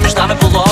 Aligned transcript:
Tam 0.00 0.06
estava 0.06 0.34
pelo 0.34 0.69